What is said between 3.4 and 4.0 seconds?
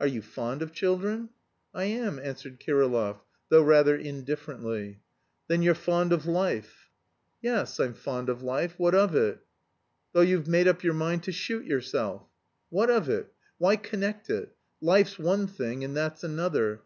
though rather